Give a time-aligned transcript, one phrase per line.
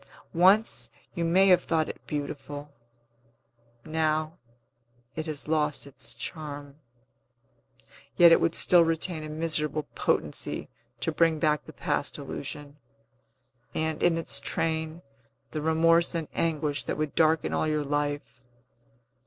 [0.33, 2.73] Once, you may have thought it beautiful;
[3.85, 4.39] now,
[5.15, 6.79] it has lost its charm.
[8.17, 10.69] Yet it would still retain a miserable potency'
[11.01, 12.77] to bring back the past illusion,
[13.75, 15.03] and, in its train,
[15.51, 18.41] the remorse and anguish that would darken all your life.